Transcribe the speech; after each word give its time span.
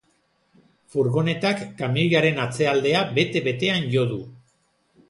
Furgonetak 0.95 1.61
kamioiaren 1.83 2.43
atzealdea 2.47 3.05
bete-betean 3.21 3.89
jo 3.97 4.09
du. 4.15 4.21